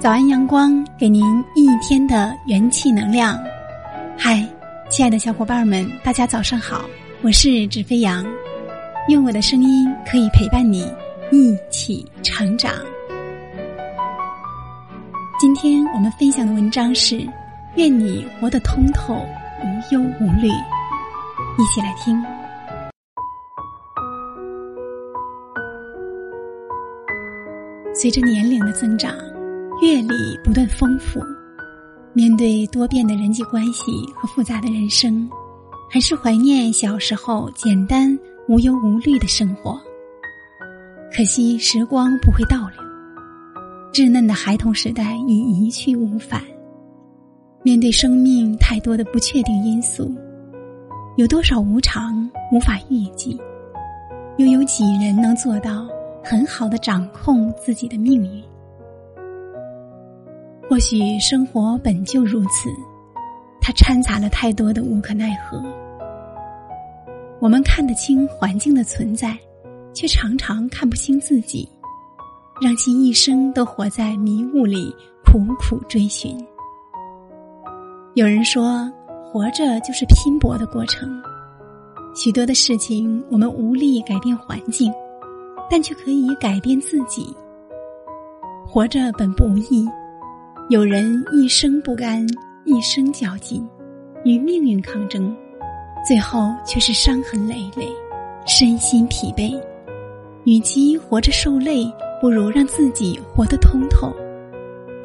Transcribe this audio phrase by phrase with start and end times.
[0.00, 3.36] 早安，阳光，给您一天的元气能量。
[4.16, 4.46] 嗨，
[4.88, 6.84] 亲爱的小伙伴们，大家早上好，
[7.20, 8.24] 我是纸飞扬，
[9.08, 10.88] 用我的声音可以陪伴你
[11.32, 12.72] 一起成长。
[15.40, 17.20] 今天我们分享的文章是：
[17.74, 19.14] 愿你活得通透，
[19.64, 20.46] 无忧无虑。
[21.58, 22.24] 一起来听。
[27.92, 29.12] 随着年龄的增长。
[29.80, 31.20] 阅历不断丰富，
[32.12, 35.30] 面对多变的人际关系和复杂的人生，
[35.88, 38.18] 还是怀念小时候简单
[38.48, 39.80] 无忧无虑的生活。
[41.16, 42.82] 可惜时光不会倒流，
[43.92, 46.42] 稚嫩的孩童时代已一去无返。
[47.62, 50.12] 面对生命太多的不确定因素，
[51.16, 53.40] 有多少无常无法预计？
[54.38, 55.86] 又有几人能做到
[56.24, 58.42] 很好的掌控自己的命运？
[60.68, 62.68] 或许生活本就如此，
[63.58, 65.64] 它掺杂了太多的无可奈何。
[67.40, 69.34] 我们看得清环境的存在，
[69.94, 71.66] 却常常看不清自己，
[72.60, 74.94] 让其一生都活在迷雾里，
[75.24, 76.36] 苦苦追寻。
[78.14, 78.92] 有人说，
[79.24, 81.08] 活着就是拼搏的过程。
[82.14, 84.92] 许多的事情，我们无力改变环境，
[85.70, 87.34] 但却可以改变自己。
[88.66, 89.88] 活着本不易。
[90.70, 92.26] 有人一生不甘，
[92.66, 93.66] 一生较劲，
[94.22, 95.34] 与命运抗争，
[96.06, 97.88] 最后却是伤痕累累，
[98.46, 99.58] 身心疲惫。
[100.44, 104.12] 与其活着受累，不如让自己活得通透，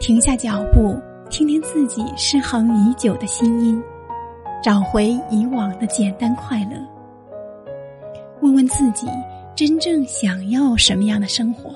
[0.02, 3.82] 停下脚步，听听自己失衡已久的心音，
[4.62, 6.78] 找回以往的简单快乐。
[8.42, 9.08] 问问自己，
[9.56, 11.74] 真正想要什么样的生活，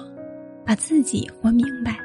[0.66, 1.98] 把自己活明白。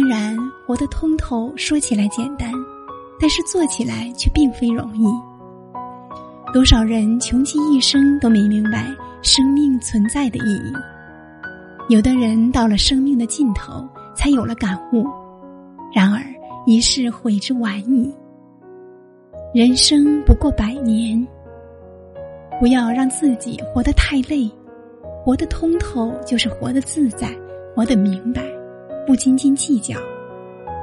[0.00, 0.34] 当然，
[0.66, 2.50] 活得通透，说起来简单，
[3.20, 5.04] 但是做起来却并非容易。
[6.54, 8.86] 多少人穷其一生都没明白
[9.20, 10.72] 生命存在的意义，
[11.90, 15.04] 有的人到了生命的尽头才有了感悟，
[15.94, 16.24] 然而
[16.64, 18.10] 一世悔之晚矣。
[19.52, 21.24] 人生不过百年，
[22.58, 24.50] 不要让自己活得太累，
[25.22, 27.28] 活得通透就是活得自在，
[27.76, 28.42] 活得明白。
[29.10, 29.96] 不斤斤计较，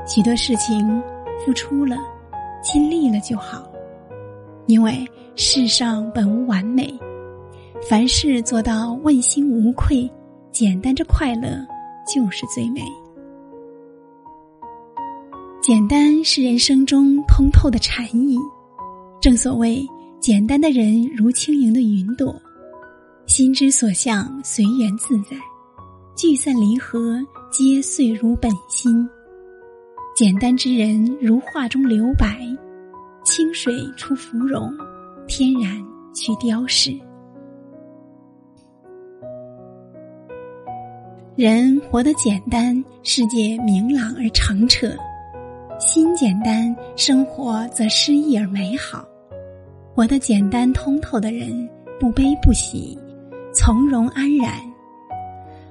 [0.06, 1.02] 许多事情
[1.46, 1.96] 付出了、
[2.62, 3.66] 尽力了就好。
[4.66, 5.08] 因为
[5.38, 6.94] 世上本无完美，
[7.90, 10.12] 凡事做到问心无愧、
[10.52, 11.66] 简单着快乐
[12.06, 12.82] 就是最美。
[15.62, 18.38] 简单是人生中通透的禅意。
[19.22, 19.88] 正所谓，
[20.20, 22.36] 简单的人如轻盈的云朵，
[23.26, 25.38] 心之所向，随缘自在。
[26.18, 27.20] 聚散离合。
[27.52, 29.08] 皆遂如本心，
[30.16, 32.40] 简单之人如画中留白，
[33.24, 34.70] 清水出芙蓉，
[35.28, 35.82] 天然
[36.14, 36.92] 去雕饰。
[41.36, 44.90] 人活得简单，世界明朗而澄澈；
[45.80, 49.08] 心简单，生活则诗意而美好。
[49.96, 51.68] 活得简单通透的人，
[52.00, 52.98] 不悲不喜，
[53.54, 54.54] 从容安然。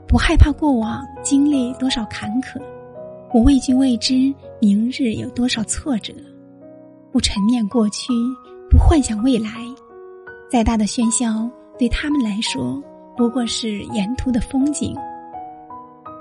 [0.08, 2.60] 不害怕过往经历多少坎坷，
[3.30, 6.14] 不畏惧未知明日有多少挫折，
[7.10, 8.12] 不沉念过去，
[8.70, 9.50] 不幻想未来。
[10.48, 12.80] 再大的喧嚣，对他们来说
[13.16, 14.96] 不过是沿途的风景。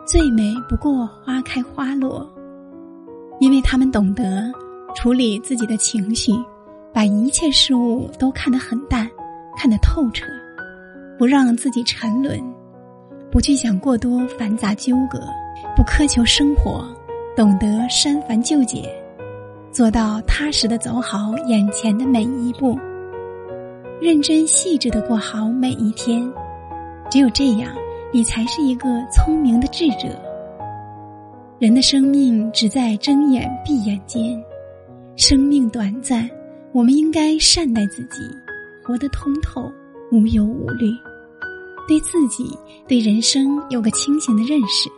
[0.08, 2.28] 最美不过花开花落，
[3.40, 4.52] 因为他们懂得
[4.96, 6.32] 处理自己的情绪，
[6.92, 9.08] 把一切事物都看得很淡，
[9.56, 10.26] 看得透彻，
[11.20, 12.55] 不让自己沉沦。
[13.36, 15.20] 不去想过多繁杂纠葛，
[15.76, 16.88] 不苛求生活，
[17.36, 18.90] 懂得删繁就简，
[19.74, 22.80] 做到踏实的走好眼前的每一步，
[24.00, 26.26] 认真细致的过好每一天。
[27.12, 27.76] 只有这样，
[28.14, 30.08] 你才是一个聪明的智者。
[31.60, 34.42] 人的生命只在睁眼闭眼间，
[35.18, 36.30] 生命短暂，
[36.72, 38.22] 我们应该善待自己，
[38.82, 39.70] 活得通透，
[40.10, 40.88] 无忧无虑。
[41.88, 44.90] 对自己、对人生有个清醒的认识，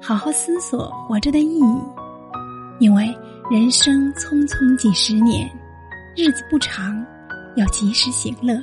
[0.00, 1.78] 好好思索活着的意义。
[2.78, 3.14] 因为
[3.50, 5.48] 人生匆匆几十年，
[6.16, 7.04] 日子不长，
[7.54, 8.60] 要及时行乐，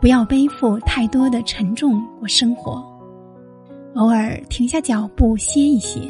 [0.00, 2.84] 不要背负太多的沉重过生活。
[3.94, 6.00] 偶尔停下脚步歇一歇，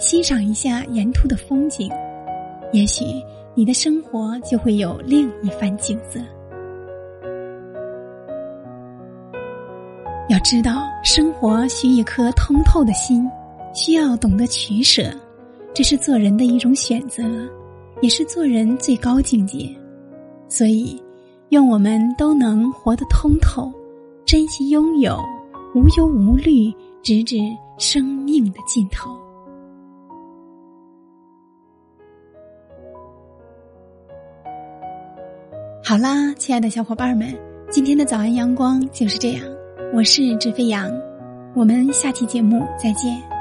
[0.00, 1.88] 欣赏一下沿途的风景，
[2.72, 3.04] 也许
[3.54, 6.18] 你的生活就会有另一番景色。
[10.34, 13.24] 要知道，生活需一颗通透的心，
[13.72, 15.04] 需要懂得取舍，
[15.72, 17.22] 这是做人的一种选择，
[18.00, 19.72] 也是做人最高境界。
[20.48, 21.00] 所以，
[21.50, 23.72] 愿我们都能活得通透，
[24.24, 25.16] 珍惜拥有，
[25.72, 27.36] 无忧无虑，直至
[27.78, 29.16] 生命的尽头。
[35.84, 37.32] 好啦，亲爱的小伙伴们，
[37.70, 39.53] 今天的早安阳光就是这样。
[39.94, 40.90] 我是志飞扬，
[41.54, 43.33] 我们下期节目再见。